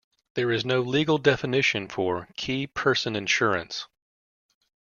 There 0.33 0.49
is 0.51 0.65
no 0.65 0.81
legal 0.81 1.19
definition 1.19 1.87
for 1.87 2.27
"key 2.35 2.65
person 2.65 3.15
insurance". 3.15 3.85